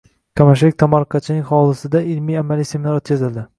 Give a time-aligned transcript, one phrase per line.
[0.39, 3.49] Qamashilik tomorqachining hovlisida ilmiy-amaliy seminar o‘tkazildi